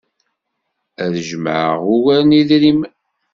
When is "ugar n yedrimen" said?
1.93-2.93